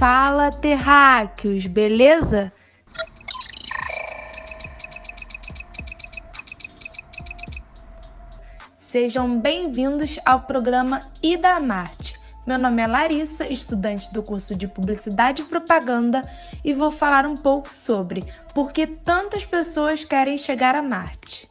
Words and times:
Fala, 0.00 0.50
terráqueos, 0.50 1.66
beleza? 1.66 2.50
Sejam 8.78 9.38
bem-vindos 9.38 10.18
ao 10.24 10.40
programa 10.40 11.02
Ida 11.22 11.60
Marte. 11.60 12.18
Meu 12.46 12.58
nome 12.58 12.80
é 12.80 12.86
Larissa, 12.86 13.46
estudante 13.46 14.10
do 14.10 14.22
curso 14.22 14.56
de 14.56 14.66
Publicidade 14.66 15.42
e 15.42 15.44
Propaganda, 15.44 16.26
e 16.64 16.72
vou 16.72 16.90
falar 16.90 17.26
um 17.26 17.36
pouco 17.36 17.70
sobre 17.70 18.24
por 18.54 18.72
que 18.72 18.86
tantas 18.86 19.44
pessoas 19.44 20.02
querem 20.02 20.38
chegar 20.38 20.74
a 20.74 20.80
Marte. 20.80 21.49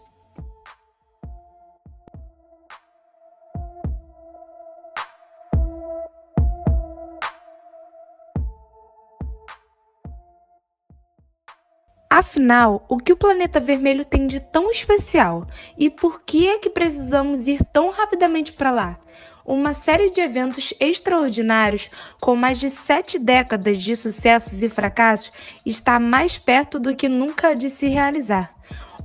Afinal, 12.19 12.85
o 12.89 12.97
que 12.97 13.13
o 13.13 13.15
planeta 13.15 13.61
vermelho 13.61 14.03
tem 14.03 14.27
de 14.27 14.41
tão 14.41 14.69
especial? 14.69 15.47
E 15.77 15.89
por 15.89 16.21
que 16.21 16.49
é 16.49 16.59
que 16.59 16.69
precisamos 16.69 17.47
ir 17.47 17.63
tão 17.71 17.91
rapidamente 17.91 18.51
para 18.51 18.71
lá? 18.71 18.99
Uma 19.45 19.73
série 19.73 20.09
de 20.09 20.19
eventos 20.19 20.73
extraordinários, 20.81 21.89
com 22.19 22.35
mais 22.35 22.59
de 22.59 22.69
sete 22.69 23.17
décadas 23.17 23.77
de 23.77 23.95
sucessos 23.95 24.61
e 24.61 24.67
fracassos, 24.67 25.31
está 25.65 25.97
mais 25.97 26.37
perto 26.37 26.77
do 26.77 26.93
que 26.93 27.07
nunca 27.07 27.55
de 27.55 27.69
se 27.69 27.87
realizar. 27.87 28.53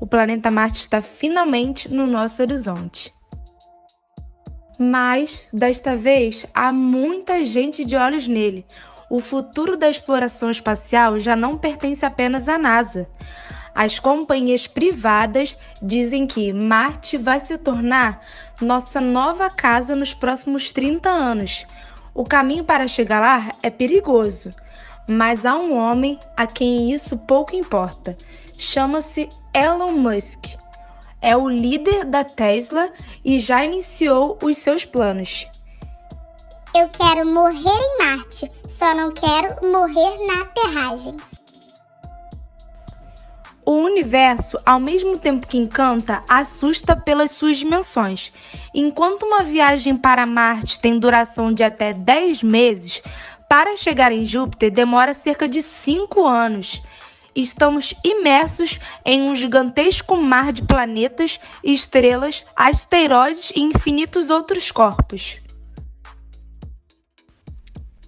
O 0.01 0.09
planeta 0.09 0.51
Marte 0.51 0.81
está 0.81 1.01
finalmente 1.01 1.89
no 1.89 2.09
nosso 2.09 2.43
horizonte. 2.43 3.15
Mas, 4.77 5.47
desta 5.53 5.95
vez, 5.95 6.45
há 6.53 6.73
muita 6.73 7.45
gente 7.45 7.84
de 7.84 7.95
olhos 7.95 8.27
nele 8.27 8.67
o 9.15 9.20
futuro 9.20 9.77
da 9.77 9.89
exploração 9.89 10.51
espacial 10.51 11.20
já 11.20 11.37
não 11.37 11.57
pertence 11.57 12.05
apenas 12.05 12.48
à 12.48 12.59
NASA. 12.59 13.07
As 13.73 14.01
companhias 14.01 14.67
privadas 14.67 15.56
dizem 15.81 16.27
que 16.27 16.53
Marte 16.53 17.17
vai 17.17 17.39
se 17.39 17.56
tornar 17.56 18.21
nossa 18.61 19.01
nova 19.01 19.48
casa 19.48 19.95
nos 19.95 20.12
próximos 20.12 20.73
30 20.73 21.09
anos. 21.09 21.65
O 22.12 22.25
caminho 22.25 22.65
para 22.65 22.89
chegar 22.89 23.21
lá 23.21 23.53
é 23.62 23.71
perigoso, 23.71 24.51
mas 25.09 25.47
há 25.47 25.56
um 25.56 25.78
homem 25.78 26.19
a 26.37 26.45
quem 26.45 26.93
isso 26.93 27.17
pouco 27.17 27.55
importa. 27.55 28.17
Chama-se 28.59 29.28
Elon 29.55 29.93
Musk. 29.93 30.56
É 31.23 31.37
o 31.37 31.49
líder 31.49 32.05
da 32.05 32.25
Tesla 32.25 32.91
e 33.25 33.39
já 33.39 33.65
iniciou 33.65 34.37
os 34.43 34.59
seus 34.59 34.84
planos. 34.84 35.47
Eu 36.77 36.89
quero 36.89 37.25
morrer 37.25 37.69
em 37.69 37.98
Marte, 37.98 38.50
só 38.69 38.92
não 38.97 39.12
quero 39.12 39.64
morrer 39.70 40.27
na 40.27 40.42
aterragem. 40.42 41.16
O 43.64 43.77
universo, 43.77 44.58
ao 44.66 44.81
mesmo 44.81 45.16
tempo 45.16 45.47
que 45.47 45.56
encanta, 45.56 46.25
assusta 46.28 46.97
pelas 46.97 47.31
suas 47.31 47.58
dimensões. 47.58 48.33
Enquanto 48.75 49.22
uma 49.22 49.44
viagem 49.44 49.97
para 49.97 50.27
Marte 50.27 50.81
tem 50.81 50.98
duração 50.98 51.53
de 51.53 51.62
até 51.62 51.92
10 51.92 52.42
meses, 52.42 53.00
para 53.48 53.77
chegar 53.77 54.11
em 54.11 54.25
Júpiter 54.25 54.72
demora 54.72 55.14
cerca 55.14 55.48
de 55.48 55.62
5 55.62 56.27
anos. 56.27 56.83
Estamos 57.36 57.94
imersos 58.03 58.81
em 59.05 59.22
um 59.22 59.36
gigantesco 59.36 60.16
mar 60.16 60.53
de 60.53 60.62
planetas, 60.62 61.38
estrelas, 61.62 62.44
asteroides 62.56 63.53
e 63.54 63.60
infinitos 63.60 64.28
outros 64.28 64.72
corpos. 64.72 65.44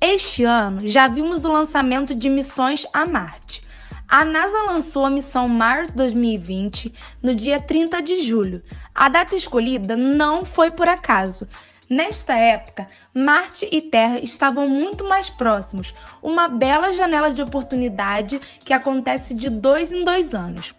Este 0.01 0.45
ano 0.45 0.87
já 0.87 1.09
vimos 1.09 1.45
o 1.45 1.53
lançamento 1.53 2.15
de 2.15 2.29
missões 2.29 2.87
a 2.93 3.07
Marte. 3.07 3.63
A 4.07 4.25
NASA 4.25 4.63
lançou 4.65 5.07
a 5.07 5.11
missão 5.11 5.49
Mars 5.49 5.91
2020 5.91 6.93
no 7.23 7.35
dia 7.35 7.61
30 7.61 8.03
de 8.03 8.23
julho. 8.23 8.63
A 8.95 9.09
data 9.09 9.35
escolhida 9.35 9.97
não 9.97 10.45
foi 10.45 10.71
por 10.71 10.87
acaso. 10.87 11.49
Nesta 11.89 12.35
época, 12.37 12.87
Marte 13.15 13.67
e 13.73 13.81
Terra 13.81 14.19
estavam 14.19 14.69
muito 14.69 15.03
mais 15.05 15.31
próximos, 15.31 15.95
uma 16.23 16.47
bela 16.47 16.93
janela 16.93 17.31
de 17.31 17.41
oportunidade 17.41 18.41
que 18.65 18.75
acontece 18.75 19.35
de 19.35 19.49
dois 19.49 19.93
em 19.93 20.05
dois 20.05 20.35
anos. 20.35 20.75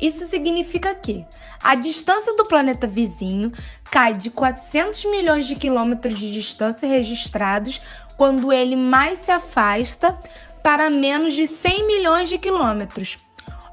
Isso 0.00 0.26
significa 0.26 0.94
que 0.94 1.24
a 1.62 1.76
distância 1.76 2.34
do 2.36 2.44
planeta 2.44 2.88
vizinho 2.88 3.52
cai 3.88 4.14
de 4.14 4.30
400 4.30 5.04
milhões 5.04 5.46
de 5.46 5.54
quilômetros 5.54 6.18
de 6.18 6.32
distância 6.32 6.88
registrados 6.88 7.80
quando 8.22 8.52
ele 8.52 8.76
mais 8.76 9.18
se 9.18 9.32
afasta 9.32 10.16
para 10.62 10.88
menos 10.88 11.34
de 11.34 11.44
100 11.44 11.88
milhões 11.88 12.28
de 12.28 12.38
quilômetros. 12.38 13.18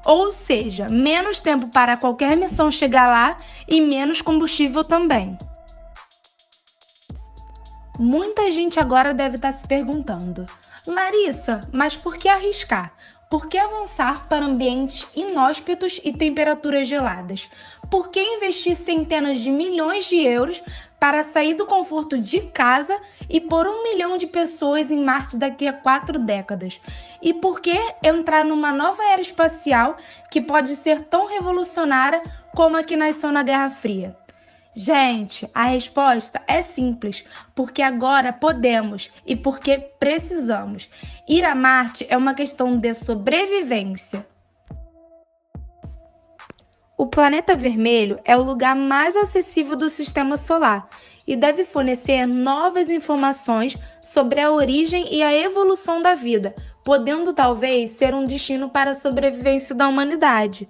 Ou 0.04 0.32
seja, 0.32 0.88
menos 0.88 1.38
tempo 1.38 1.68
para 1.68 1.96
qualquer 1.96 2.36
missão 2.36 2.68
chegar 2.68 3.06
lá 3.06 3.38
e 3.68 3.80
menos 3.80 4.20
combustível 4.20 4.82
também. 4.82 5.38
Muita 7.96 8.50
gente 8.50 8.80
agora 8.80 9.14
deve 9.14 9.36
estar 9.36 9.52
se 9.52 9.64
perguntando: 9.68 10.44
Larissa, 10.84 11.60
mas 11.72 11.96
por 11.96 12.16
que 12.16 12.28
arriscar? 12.28 12.92
Por 13.30 13.46
que 13.46 13.56
avançar 13.56 14.26
para 14.26 14.44
ambientes 14.44 15.06
inóspitos 15.14 16.00
e 16.02 16.12
temperaturas 16.12 16.88
geladas? 16.88 17.48
Por 17.88 18.08
que 18.08 18.20
investir 18.20 18.74
centenas 18.74 19.38
de 19.38 19.48
milhões 19.48 20.06
de 20.06 20.16
euros 20.16 20.60
para 21.00 21.24
sair 21.24 21.54
do 21.54 21.64
conforto 21.64 22.18
de 22.18 22.42
casa 22.42 22.96
e 23.28 23.40
pôr 23.40 23.66
um 23.66 23.82
milhão 23.82 24.18
de 24.18 24.26
pessoas 24.26 24.90
em 24.90 25.02
Marte 25.02 25.38
daqui 25.38 25.66
a 25.66 25.72
quatro 25.72 26.18
décadas? 26.18 26.78
E 27.22 27.32
por 27.32 27.60
que 27.60 27.76
entrar 28.02 28.44
numa 28.44 28.70
nova 28.70 29.02
era 29.02 29.22
espacial 29.22 29.96
que 30.30 30.42
pode 30.42 30.76
ser 30.76 31.04
tão 31.06 31.26
revolucionária 31.26 32.22
como 32.54 32.76
a 32.76 32.84
que 32.84 32.96
nasceu 32.96 33.32
na 33.32 33.42
Guerra 33.42 33.70
Fria? 33.70 34.14
Gente, 34.72 35.50
a 35.52 35.64
resposta 35.64 36.40
é 36.46 36.62
simples, 36.62 37.24
porque 37.56 37.82
agora 37.82 38.32
podemos 38.32 39.10
e 39.26 39.34
porque 39.34 39.78
precisamos. 39.98 40.88
Ir 41.28 41.44
a 41.44 41.56
Marte 41.56 42.06
é 42.08 42.16
uma 42.16 42.34
questão 42.34 42.78
de 42.78 42.94
sobrevivência. 42.94 44.24
O 47.00 47.06
planeta 47.06 47.56
vermelho 47.56 48.20
é 48.26 48.36
o 48.36 48.42
lugar 48.42 48.76
mais 48.76 49.16
acessível 49.16 49.74
do 49.74 49.88
sistema 49.88 50.36
solar 50.36 50.86
e 51.26 51.34
deve 51.34 51.64
fornecer 51.64 52.26
novas 52.26 52.90
informações 52.90 53.74
sobre 54.02 54.38
a 54.38 54.52
origem 54.52 55.08
e 55.10 55.22
a 55.22 55.34
evolução 55.34 56.02
da 56.02 56.14
vida, 56.14 56.54
podendo 56.84 57.32
talvez 57.32 57.92
ser 57.92 58.12
um 58.12 58.26
destino 58.26 58.68
para 58.68 58.90
a 58.90 58.94
sobrevivência 58.94 59.74
da 59.74 59.88
humanidade. 59.88 60.68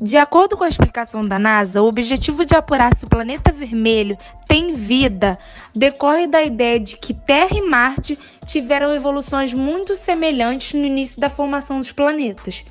De 0.00 0.16
acordo 0.16 0.56
com 0.56 0.64
a 0.64 0.68
explicação 0.68 1.20
da 1.20 1.38
NASA, 1.38 1.82
o 1.82 1.86
objetivo 1.86 2.46
de 2.46 2.56
apurar 2.56 2.96
se 2.96 3.04
o 3.04 3.10
planeta 3.10 3.52
vermelho 3.52 4.16
tem 4.48 4.72
vida 4.72 5.38
decorre 5.76 6.26
da 6.26 6.42
ideia 6.42 6.80
de 6.80 6.96
que 6.96 7.12
Terra 7.12 7.54
e 7.54 7.60
Marte 7.60 8.18
tiveram 8.46 8.94
evoluções 8.94 9.52
muito 9.52 9.94
semelhantes 9.96 10.72
no 10.72 10.86
início 10.86 11.20
da 11.20 11.28
formação 11.28 11.78
dos 11.78 11.92
planetas. 11.92 12.64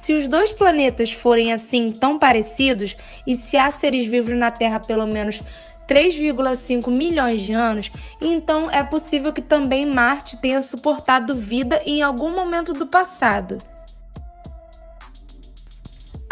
Se 0.00 0.14
os 0.14 0.26
dois 0.26 0.50
planetas 0.50 1.12
forem 1.12 1.52
assim 1.52 1.92
tão 1.92 2.18
parecidos 2.18 2.96
e 3.26 3.36
se 3.36 3.58
há 3.58 3.70
seres 3.70 4.06
vivos 4.06 4.34
na 4.34 4.50
Terra 4.50 4.80
pelo 4.80 5.06
menos 5.06 5.42
3,5 5.86 6.90
milhões 6.90 7.42
de 7.42 7.52
anos, 7.52 7.92
então 8.18 8.70
é 8.70 8.82
possível 8.82 9.30
que 9.30 9.42
também 9.42 9.84
Marte 9.84 10.38
tenha 10.38 10.62
suportado 10.62 11.34
vida 11.34 11.82
em 11.84 12.00
algum 12.00 12.34
momento 12.34 12.72
do 12.72 12.86
passado. 12.86 13.58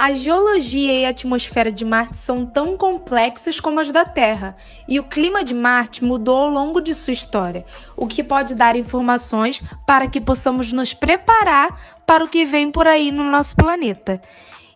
A 0.01 0.15
geologia 0.15 1.01
e 1.01 1.05
a 1.05 1.09
atmosfera 1.09 1.73
de 1.73 1.85
Marte 1.85 2.17
são 2.19 2.47
tão 2.47 2.77
complexas 2.77 3.59
como 3.59 3.81
as 3.81 3.91
da 3.91 4.05
Terra, 4.05 4.57
e 4.89 5.01
o 5.01 5.03
clima 5.03 5.43
de 5.43 5.53
Marte 5.53 6.05
mudou 6.05 6.39
ao 6.39 6.51
longo 6.51 6.81
de 6.81 6.95
sua 6.95 7.13
história, 7.13 7.67
o 7.97 8.07
que 8.07 8.23
pode 8.23 8.55
dar 8.55 8.77
informações 8.77 9.61
para 9.85 10.07
que 10.07 10.21
possamos 10.21 10.73
nos 10.73 10.95
preparar 10.95 11.99
para 12.07 12.23
o 12.23 12.29
que 12.29 12.45
vem 12.45 12.71
por 12.71 12.87
aí 12.87 13.11
no 13.11 13.25
nosso 13.25 13.57
planeta. 13.57 14.23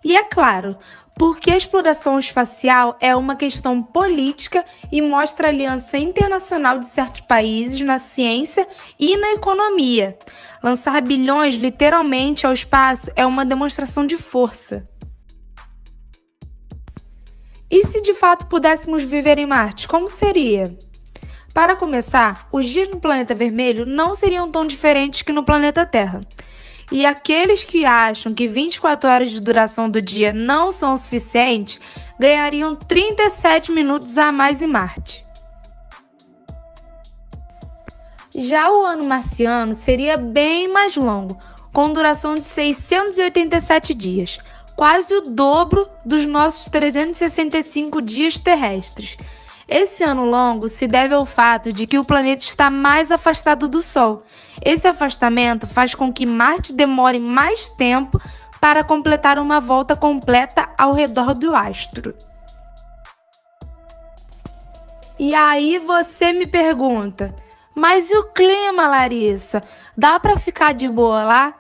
E 0.05 0.17
é 0.17 0.25
claro, 0.25 0.77
porque 1.17 1.53
a 1.53 1.57
exploração 1.57 2.19
espacial 2.19 2.97
é 3.01 3.15
uma 3.15 3.37
questão 3.37 3.81
política 3.81 4.65
e 4.91 5.01
mostra 5.01 5.47
a 5.47 5.51
aliança 5.51 5.99
internacional 5.99 6.81
de 6.81 6.87
certos 6.89 7.21
países 7.21 7.81
na 7.83 8.01
ciência 8.01 8.67
e 8.99 9.17
na 9.17 9.35
economia. 9.35 10.19
Lançar 10.61 11.01
bilhões 11.01 11.55
literalmente 11.55 12.45
ao 12.45 12.53
espaço 12.53 13.09
é 13.15 13.25
uma 13.25 13.45
demonstração 13.45 14.05
de 14.05 14.17
força. 14.17 14.91
E 17.73 17.87
se 17.87 18.03
de 18.03 18.13
fato 18.13 18.49
pudéssemos 18.49 19.03
viver 19.03 19.39
em 19.39 19.47
Marte, 19.47 19.89
como 19.89 20.07
seria? 20.07 20.77
Para 21.55 21.75
começar, 21.75 22.47
os 22.53 22.69
dias 22.69 22.87
no 22.87 23.01
planeta 23.01 23.35
vermelho 23.35 23.87
não 23.87 24.15
seriam 24.15 24.51
tão 24.51 24.67
diferentes 24.67 25.23
que 25.23 25.33
no 25.33 25.43
planeta 25.43 25.87
Terra. 25.87 26.21
E 26.91 27.07
aqueles 27.07 27.65
que 27.65 27.87
acham 27.87 28.35
que 28.35 28.47
24 28.47 29.09
horas 29.09 29.31
de 29.31 29.41
duração 29.41 29.89
do 29.89 30.03
dia 30.03 30.35
não 30.35 30.71
são 30.71 30.99
suficientes 30.99 31.81
ganhariam 32.21 32.77
37 32.77 33.73
minutos 33.73 34.19
a 34.19 34.31
mais 34.31 34.61
em 34.61 34.67
Marte. 34.67 35.25
Já 38.35 38.71
o 38.71 38.85
ano 38.85 39.05
marciano 39.05 39.73
seria 39.73 40.19
bem 40.19 40.69
mais 40.69 40.95
longo, 40.95 41.39
com 41.73 41.91
duração 41.91 42.35
de 42.35 42.45
687 42.45 43.95
dias, 43.95 44.37
quase 44.77 45.15
o 45.15 45.21
dobro 45.21 45.89
dos 46.05 46.27
nossos 46.27 46.69
365 46.69 48.01
dias 48.03 48.39
terrestres. 48.39 49.17
Esse 49.69 50.05
ano 50.05 50.25
longo 50.25 50.69
se 50.69 50.87
deve 50.87 51.15
ao 51.15 51.25
fato 51.25 51.73
de 51.73 51.87
que 51.87 51.99
o 51.99 52.05
planeta 52.05 52.45
está 52.45 52.71
mais 52.71 53.11
afastado 53.11 53.69
do 53.69 53.81
Sol. 53.81 54.23
Esse 54.63 54.87
afastamento 54.87 55.67
faz 55.67 55.95
com 55.95 56.13
que 56.13 56.27
Marte 56.27 56.73
demore 56.73 57.19
mais 57.19 57.69
tempo 57.71 58.21
para 58.61 58.85
completar 58.85 59.39
uma 59.39 59.61
volta 59.61 59.97
completa 59.97 60.69
ao 60.77 60.93
redor 60.93 61.35
do 61.35 61.55
astro. 61.55 62.15
E 65.19 65.35
aí 65.35 65.79
você 65.79 66.33
me 66.33 66.47
pergunta: 66.47 67.35
mas 67.75 68.11
e 68.11 68.17
o 68.17 68.25
clima, 68.25 68.87
Larissa? 68.87 69.63
Dá 69.97 70.21
para 70.21 70.37
ficar 70.37 70.75
de 70.75 70.89
boa 70.89 71.25
lá? 71.25 71.55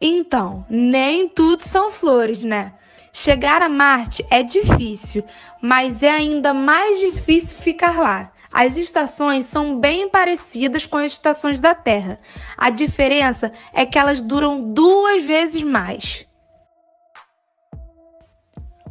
Então, 0.00 0.64
nem 0.70 1.28
tudo 1.28 1.62
são 1.62 1.90
flores, 1.90 2.42
né? 2.42 2.72
Chegar 3.12 3.62
a 3.62 3.68
Marte 3.68 4.24
é 4.30 4.44
difícil, 4.44 5.24
mas 5.60 6.04
é 6.04 6.10
ainda 6.10 6.54
mais 6.54 7.00
difícil 7.00 7.58
ficar 7.58 7.98
lá. 7.98 8.32
As 8.52 8.76
estações 8.76 9.46
são 9.46 9.78
bem 9.80 10.08
parecidas 10.08 10.86
com 10.86 10.96
as 10.96 11.12
estações 11.12 11.60
da 11.60 11.74
Terra. 11.74 12.20
A 12.56 12.70
diferença 12.70 13.52
é 13.72 13.84
que 13.84 13.98
elas 13.98 14.22
duram 14.22 14.72
duas 14.72 15.24
vezes 15.24 15.62
mais. 15.62 16.27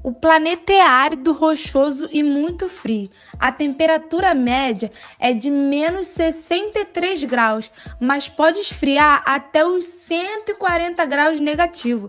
O 0.03 0.13
planeta 0.13 0.71
é 0.71 0.81
árido, 0.81 1.33
rochoso 1.33 2.07
e 2.11 2.23
muito 2.23 2.69
frio. 2.69 3.09
A 3.39 3.51
temperatura 3.51 4.33
média 4.33 4.91
é 5.19 5.33
de 5.33 5.49
menos 5.49 6.07
63 6.07 7.23
graus, 7.23 7.71
mas 7.99 8.29
pode 8.29 8.59
esfriar 8.59 9.23
até 9.25 9.65
os 9.65 9.85
140 9.85 11.05
graus 11.05 11.39
negativo 11.39 12.07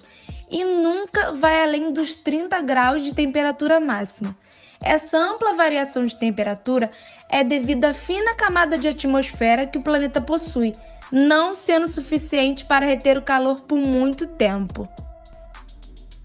e 0.50 0.64
nunca 0.64 1.32
vai 1.32 1.62
além 1.62 1.92
dos 1.92 2.14
30 2.14 2.60
graus 2.62 3.02
de 3.02 3.14
temperatura 3.14 3.80
máxima. 3.80 4.36
Essa 4.80 5.18
ampla 5.18 5.54
variação 5.54 6.06
de 6.06 6.16
temperatura 6.16 6.90
é 7.28 7.42
devido 7.42 7.84
à 7.84 7.92
fina 7.92 8.34
camada 8.34 8.78
de 8.78 8.88
atmosfera 8.88 9.66
que 9.66 9.78
o 9.78 9.82
planeta 9.82 10.20
possui, 10.20 10.74
não 11.10 11.54
sendo 11.54 11.88
suficiente 11.88 12.64
para 12.64 12.86
reter 12.86 13.18
o 13.18 13.22
calor 13.22 13.60
por 13.62 13.76
muito 13.76 14.26
tempo. 14.26 14.88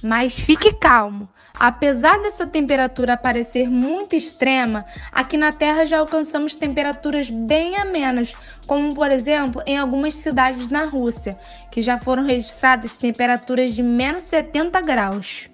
Mas 0.04 0.38
fique 0.38 0.74
calmo, 0.74 1.28
Apesar 1.60 2.20
dessa 2.20 2.48
temperatura 2.48 3.16
parecer 3.16 3.70
muito 3.70 4.16
extrema, 4.16 4.86
aqui 5.12 5.38
na 5.38 5.52
Terra 5.52 5.86
já 5.86 6.00
alcançamos 6.00 6.56
temperaturas 6.56 7.30
bem 7.30 7.78
amenas, 7.78 8.34
como 8.66 8.94
por 8.96 9.12
exemplo 9.12 9.62
em 9.66 9.78
algumas 9.78 10.16
cidades 10.16 10.68
na 10.68 10.86
Rússia, 10.86 11.38
que 11.72 11.82
já 11.82 11.98
foram 11.98 12.26
registradas 12.26 12.98
temperaturas 12.98 13.74
de 13.74 13.84
menos 13.84 14.24
70 14.24 14.82
graus. 14.82 15.50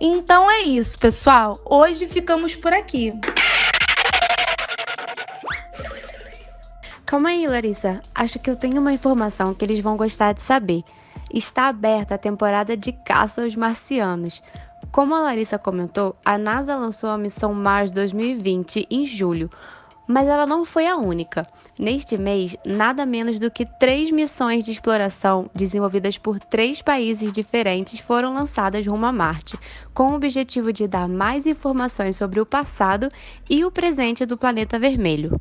Então 0.00 0.48
é 0.48 0.60
isso, 0.60 0.98
pessoal. 0.98 1.58
Hoje 1.64 2.06
ficamos 2.06 2.54
por 2.54 2.72
aqui. 2.72 3.12
Calma 7.04 7.30
aí, 7.30 7.46
Larissa. 7.46 8.00
Acho 8.14 8.38
que 8.38 8.50
eu 8.50 8.54
tenho 8.54 8.80
uma 8.80 8.92
informação 8.92 9.54
que 9.54 9.64
eles 9.64 9.80
vão 9.80 9.96
gostar 9.96 10.34
de 10.34 10.42
saber 10.42 10.84
está 11.32 11.68
aberta 11.68 12.14
a 12.14 12.18
temporada 12.18 12.76
de 12.76 12.92
caça 12.92 13.42
aos 13.42 13.54
marcianos. 13.54 14.42
Como 14.90 15.14
a 15.14 15.20
Larissa 15.20 15.58
comentou, 15.58 16.16
a 16.24 16.38
NASA 16.38 16.76
lançou 16.76 17.10
a 17.10 17.18
missão 17.18 17.52
Mars 17.52 17.92
2020 17.92 18.86
em 18.90 19.04
julho, 19.04 19.50
mas 20.06 20.26
ela 20.26 20.46
não 20.46 20.64
foi 20.64 20.86
a 20.86 20.96
única. 20.96 21.46
Neste 21.78 22.16
mês, 22.16 22.56
nada 22.64 23.04
menos 23.04 23.38
do 23.38 23.50
que 23.50 23.66
três 23.78 24.10
missões 24.10 24.64
de 24.64 24.72
exploração 24.72 25.50
desenvolvidas 25.54 26.16
por 26.16 26.40
três 26.40 26.80
países 26.80 27.30
diferentes 27.30 28.00
foram 28.00 28.32
lançadas 28.32 28.86
rumo 28.86 29.04
a 29.04 29.12
Marte, 29.12 29.58
com 29.92 30.08
o 30.08 30.14
objetivo 30.14 30.72
de 30.72 30.88
dar 30.88 31.06
mais 31.06 31.46
informações 31.46 32.16
sobre 32.16 32.40
o 32.40 32.46
passado 32.46 33.12
e 33.48 33.64
o 33.64 33.70
presente 33.70 34.24
do 34.24 34.38
planeta 34.38 34.78
vermelho. 34.78 35.38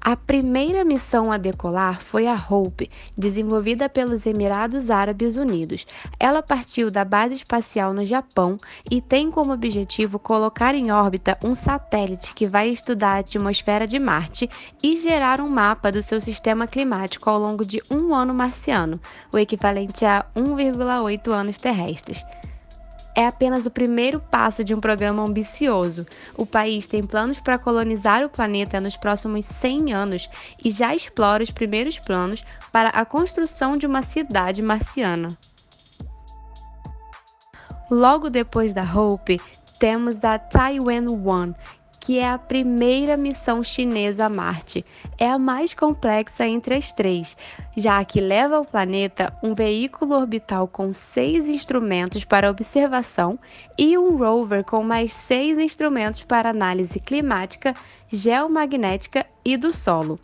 A 0.00 0.16
primeira 0.16 0.84
missão 0.84 1.32
a 1.32 1.36
decolar 1.36 2.00
foi 2.00 2.28
a 2.28 2.34
Hope, 2.34 2.88
desenvolvida 3.16 3.88
pelos 3.88 4.24
Emirados 4.26 4.90
Árabes 4.90 5.36
Unidos. 5.36 5.84
Ela 6.20 6.40
partiu 6.40 6.88
da 6.88 7.04
base 7.04 7.34
espacial 7.34 7.92
no 7.92 8.04
Japão 8.04 8.56
e 8.88 9.02
tem 9.02 9.28
como 9.30 9.52
objetivo 9.52 10.18
colocar 10.18 10.74
em 10.74 10.92
órbita 10.92 11.36
um 11.42 11.54
satélite 11.54 12.32
que 12.32 12.46
vai 12.46 12.68
estudar 12.68 13.16
a 13.16 13.18
atmosfera 13.18 13.86
de 13.88 13.98
Marte 13.98 14.48
e 14.82 14.96
gerar 14.96 15.40
um 15.40 15.48
mapa 15.48 15.90
do 15.90 16.02
seu 16.02 16.20
sistema 16.20 16.66
climático 16.68 17.28
ao 17.28 17.38
longo 17.38 17.64
de 17.64 17.82
um 17.90 18.14
ano 18.14 18.32
marciano, 18.32 19.00
o 19.32 19.38
equivalente 19.38 20.04
a 20.04 20.24
1,8 20.34 21.30
anos 21.32 21.58
terrestres 21.58 22.24
é 23.18 23.26
apenas 23.26 23.66
o 23.66 23.70
primeiro 23.70 24.20
passo 24.20 24.62
de 24.62 24.72
um 24.72 24.78
programa 24.78 25.24
ambicioso. 25.24 26.06
O 26.36 26.46
país 26.46 26.86
tem 26.86 27.04
planos 27.04 27.40
para 27.40 27.58
colonizar 27.58 28.24
o 28.24 28.28
planeta 28.28 28.80
nos 28.80 28.96
próximos 28.96 29.44
100 29.44 29.92
anos 29.92 30.30
e 30.64 30.70
já 30.70 30.94
explora 30.94 31.42
os 31.42 31.50
primeiros 31.50 31.98
planos 31.98 32.44
para 32.70 32.90
a 32.90 33.04
construção 33.04 33.76
de 33.76 33.88
uma 33.88 34.02
cidade 34.02 34.62
marciana. 34.62 35.36
Logo 37.90 38.30
depois 38.30 38.72
da 38.72 38.84
Hope, 38.84 39.40
temos 39.80 40.22
a 40.22 40.38
Taiwan 40.38 41.10
One, 41.10 41.56
que 42.08 42.18
é 42.18 42.26
a 42.26 42.38
primeira 42.38 43.18
missão 43.18 43.62
chinesa 43.62 44.24
a 44.24 44.28
Marte. 44.30 44.82
É 45.18 45.28
a 45.28 45.38
mais 45.38 45.74
complexa 45.74 46.46
entre 46.46 46.74
as 46.74 46.90
três, 46.90 47.36
já 47.76 48.02
que 48.02 48.18
leva 48.18 48.56
ao 48.56 48.64
planeta 48.64 49.30
um 49.42 49.52
veículo 49.52 50.14
orbital 50.14 50.66
com 50.66 50.90
seis 50.90 51.46
instrumentos 51.46 52.24
para 52.24 52.50
observação 52.50 53.38
e 53.76 53.98
um 53.98 54.16
rover 54.16 54.64
com 54.64 54.82
mais 54.82 55.12
seis 55.12 55.58
instrumentos 55.58 56.24
para 56.24 56.48
análise 56.48 56.98
climática, 56.98 57.74
geomagnética 58.10 59.26
e 59.44 59.58
do 59.58 59.70
solo. 59.70 60.18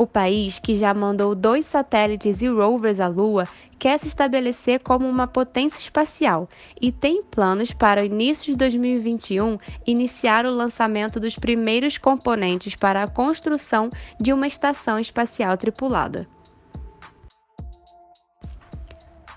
O 0.00 0.06
país, 0.06 0.58
que 0.58 0.78
já 0.78 0.94
mandou 0.94 1.34
dois 1.34 1.66
satélites 1.66 2.40
e 2.40 2.48
rovers 2.48 3.00
à 3.00 3.06
Lua, 3.06 3.46
quer 3.78 4.00
se 4.00 4.08
estabelecer 4.08 4.82
como 4.82 5.06
uma 5.06 5.26
potência 5.26 5.78
espacial 5.78 6.48
e 6.80 6.90
tem 6.90 7.22
planos 7.22 7.74
para 7.74 8.00
o 8.00 8.06
início 8.06 8.50
de 8.50 8.56
2021 8.56 9.58
iniciar 9.86 10.46
o 10.46 10.54
lançamento 10.54 11.20
dos 11.20 11.38
primeiros 11.38 11.98
componentes 11.98 12.74
para 12.74 13.02
a 13.02 13.08
construção 13.08 13.90
de 14.18 14.32
uma 14.32 14.46
estação 14.46 14.98
espacial 14.98 15.54
tripulada. 15.58 16.26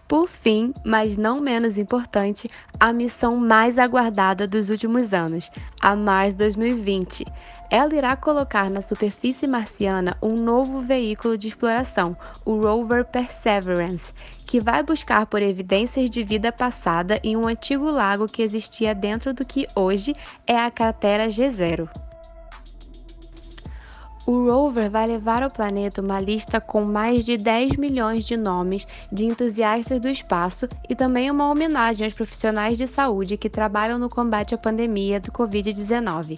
Por 0.07 0.29
fim, 0.29 0.73
mas 0.85 1.17
não 1.17 1.41
menos 1.41 1.77
importante, 1.77 2.49
a 2.79 2.93
missão 2.93 3.35
mais 3.35 3.77
aguardada 3.77 4.47
dos 4.47 4.69
últimos 4.69 5.13
anos, 5.13 5.49
a 5.81 5.93
Mars 5.93 6.33
2020. 6.35 7.25
Ela 7.73 7.95
irá 7.95 8.15
colocar 8.15 8.69
na 8.69 8.83
superfície 8.83 9.47
marciana 9.47 10.15
um 10.21 10.35
novo 10.35 10.79
veículo 10.79 11.35
de 11.35 11.47
exploração, 11.47 12.15
o 12.45 12.61
rover 12.61 13.03
Perseverance, 13.03 14.13
que 14.45 14.59
vai 14.59 14.83
buscar 14.83 15.25
por 15.25 15.41
evidências 15.41 16.07
de 16.07 16.23
vida 16.23 16.51
passada 16.51 17.19
em 17.23 17.35
um 17.35 17.47
antigo 17.47 17.89
lago 17.89 18.27
que 18.27 18.43
existia 18.43 18.93
dentro 18.93 19.33
do 19.33 19.43
que 19.43 19.67
hoje 19.75 20.15
é 20.45 20.55
a 20.55 20.69
cratera 20.69 21.29
G0. 21.29 21.89
O 24.27 24.47
rover 24.47 24.91
vai 24.91 25.07
levar 25.07 25.41
ao 25.41 25.49
planeta 25.49 25.99
uma 25.99 26.19
lista 26.19 26.61
com 26.61 26.85
mais 26.85 27.25
de 27.25 27.37
10 27.37 27.77
milhões 27.77 28.23
de 28.23 28.37
nomes 28.37 28.85
de 29.11 29.25
entusiastas 29.25 29.99
do 29.99 30.07
espaço 30.07 30.69
e 30.87 30.93
também 30.93 31.31
uma 31.31 31.49
homenagem 31.49 32.05
aos 32.05 32.13
profissionais 32.13 32.77
de 32.77 32.87
saúde 32.87 33.35
que 33.35 33.49
trabalham 33.49 33.97
no 33.97 34.09
combate 34.09 34.53
à 34.53 34.59
pandemia 34.59 35.19
do 35.19 35.31
Covid-19. 35.31 36.37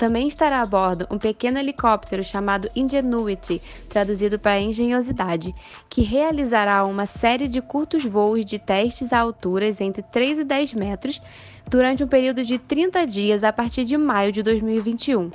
Também 0.00 0.28
estará 0.28 0.62
a 0.62 0.64
bordo 0.64 1.06
um 1.10 1.18
pequeno 1.18 1.58
helicóptero 1.58 2.24
chamado 2.24 2.70
Ingenuity, 2.74 3.60
traduzido 3.86 4.38
para 4.38 4.58
engenhosidade, 4.58 5.54
que 5.90 6.00
realizará 6.00 6.82
uma 6.84 7.04
série 7.04 7.46
de 7.46 7.60
curtos 7.60 8.02
voos 8.06 8.46
de 8.46 8.58
testes 8.58 9.12
a 9.12 9.18
alturas 9.18 9.78
entre 9.78 10.02
3 10.02 10.38
e 10.38 10.44
10 10.44 10.72
metros 10.72 11.20
durante 11.68 12.02
um 12.02 12.08
período 12.08 12.42
de 12.42 12.58
30 12.58 13.06
dias 13.06 13.44
a 13.44 13.52
partir 13.52 13.84
de 13.84 13.98
maio 13.98 14.32
de 14.32 14.42
2021 14.42 15.30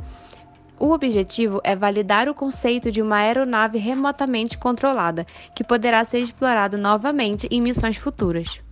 o 0.78 0.92
objetivo 0.92 1.62
é 1.64 1.74
validar 1.74 2.28
o 2.28 2.34
conceito 2.34 2.92
de 2.92 3.02
uma 3.02 3.18
aeronave 3.18 3.78
remotamente 3.78 4.58
controlada, 4.58 5.26
que 5.56 5.64
poderá 5.64 6.04
ser 6.04 6.20
explorado 6.20 6.78
novamente 6.78 7.48
em 7.50 7.62
missões 7.62 7.96
futuras. 7.96 8.65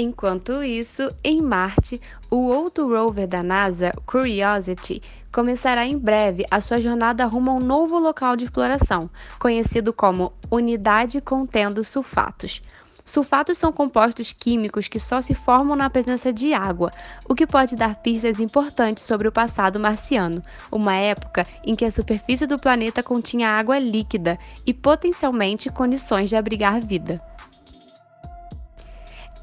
Enquanto 0.00 0.62
isso, 0.62 1.12
em 1.24 1.42
Marte, 1.42 2.00
o 2.30 2.36
outro 2.36 2.86
rover 2.88 3.26
da 3.26 3.42
NASA, 3.42 3.92
Curiosity, 4.06 5.02
começará 5.32 5.84
em 5.84 5.98
breve 5.98 6.46
a 6.48 6.60
sua 6.60 6.80
jornada 6.80 7.24
rumo 7.24 7.50
a 7.50 7.54
um 7.54 7.58
novo 7.58 7.98
local 7.98 8.36
de 8.36 8.44
exploração, 8.44 9.10
conhecido 9.40 9.92
como 9.92 10.32
Unidade 10.48 11.20
Contendo 11.20 11.82
Sulfatos. 11.82 12.62
Sulfatos 13.04 13.58
são 13.58 13.72
compostos 13.72 14.32
químicos 14.32 14.86
que 14.86 15.00
só 15.00 15.20
se 15.20 15.34
formam 15.34 15.74
na 15.74 15.90
presença 15.90 16.32
de 16.32 16.54
água, 16.54 16.92
o 17.28 17.34
que 17.34 17.44
pode 17.44 17.74
dar 17.74 17.96
pistas 17.96 18.38
importantes 18.38 19.02
sobre 19.02 19.26
o 19.26 19.32
passado 19.32 19.80
marciano, 19.80 20.40
uma 20.70 20.94
época 20.94 21.44
em 21.64 21.74
que 21.74 21.84
a 21.84 21.90
superfície 21.90 22.46
do 22.46 22.56
planeta 22.56 23.02
continha 23.02 23.48
água 23.48 23.80
líquida 23.80 24.38
e 24.64 24.72
potencialmente 24.72 25.68
condições 25.68 26.28
de 26.28 26.36
abrigar 26.36 26.80
vida. 26.80 27.20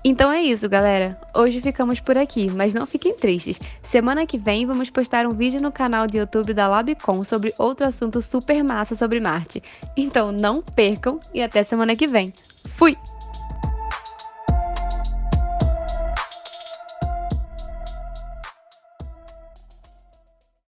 Então 0.07 0.31
é 0.31 0.39
isso, 0.43 0.69
galera. 0.69 1.19
Hoje 1.35 1.59
ficamos 1.59 1.99
por 1.99 2.15
aqui, 2.15 2.47
mas 2.51 2.75
não 2.75 2.85
fiquem 2.85 3.15
tristes. 3.15 3.59
Semana 3.81 4.27
que 4.27 4.37
vem 4.37 4.63
vamos 4.63 4.91
postar 4.91 5.25
um 5.25 5.31
vídeo 5.31 5.59
no 5.59 5.71
canal 5.71 6.05
do 6.05 6.15
YouTube 6.15 6.53
da 6.53 6.67
Labcom 6.67 7.23
sobre 7.23 7.51
outro 7.57 7.87
assunto 7.87 8.21
super 8.21 8.63
massa 8.63 8.93
sobre 8.93 9.19
Marte. 9.19 9.63
Então 9.97 10.31
não 10.31 10.61
percam 10.61 11.19
e 11.33 11.41
até 11.41 11.63
semana 11.63 11.95
que 11.95 12.05
vem. 12.05 12.31
Fui! 12.77 12.95